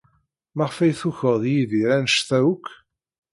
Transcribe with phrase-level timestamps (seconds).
[0.55, 2.65] Maɣef ay tukeḍ Yidir anect-a akk?